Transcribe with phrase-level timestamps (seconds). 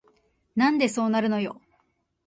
[0.55, 1.61] なんでそうなるのよ